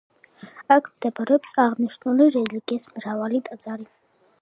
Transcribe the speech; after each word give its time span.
აქ 0.75 0.87
მდებარეობს 0.93 1.53
აღნიშნული 1.65 2.31
რელიგიის 2.39 2.91
მრავალი 2.97 3.47
ტაძარი. 3.51 3.91